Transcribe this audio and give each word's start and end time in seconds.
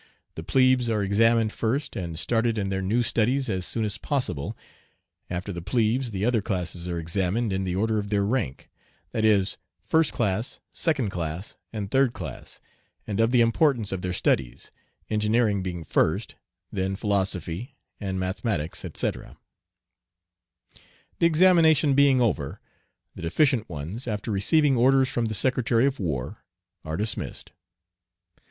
The 0.33 0.41
plebes 0.41 0.89
are 0.89 1.03
examined 1.03 1.53
first, 1.53 1.95
and 1.95 2.17
started 2.17 2.57
in 2.57 2.69
their 2.69 2.81
new 2.81 3.03
studies 3.03 3.49
as 3.51 3.67
soon 3.67 3.85
as 3.85 3.99
possible. 3.99 4.57
After 5.29 5.53
the 5.53 5.61
plebes 5.61 6.09
the 6.09 6.25
other 6.25 6.41
classes 6.41 6.87
are 6.87 6.97
examined 6.97 7.53
in 7.53 7.65
the 7.65 7.75
order 7.75 7.99
of 7.99 8.09
their 8.09 8.25
rank 8.25 8.67
that 9.11 9.23
is, 9.23 9.59
first 9.83 10.11
class, 10.11 10.59
second 10.73 11.11
class, 11.11 11.55
and 11.71 11.91
third 11.91 12.13
class 12.13 12.59
and 13.05 13.19
of 13.19 13.29
the 13.29 13.41
importance 13.41 13.91
of 13.91 14.01
their 14.01 14.11
studies, 14.11 14.71
engineering 15.11 15.61
being 15.61 15.83
first, 15.83 16.33
then 16.71 16.95
philosophy, 16.95 17.77
and 17.99 18.19
mathematics, 18.19 18.83
etc. 18.83 19.37
The 21.19 21.27
examination 21.27 21.93
being 21.93 22.19
over, 22.21 22.59
the 23.13 23.21
deficient 23.21 23.69
ones, 23.69 24.07
after 24.07 24.31
receiving 24.31 24.75
orders 24.77 25.09
from 25.09 25.25
the 25.25 25.35
Secretary 25.35 25.85
of 25.85 25.99
War, 25.99 26.43
are 26.83 26.97
dismissed. 26.97 27.51